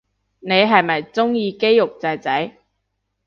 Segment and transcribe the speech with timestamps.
[0.39, 2.57] 你係咪鍾意肌肉仔仔